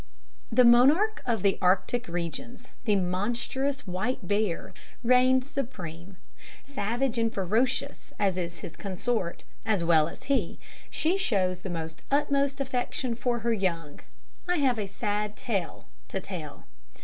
[0.51, 6.17] The monarch of the Arctic regions, the monstrous white bear there reigns supreme.
[6.65, 10.57] Savage and ferocious as is his consort, as well as he,
[10.89, 13.99] she shows the utmost affection for her young.
[14.47, 16.65] I have a sad tale to tell.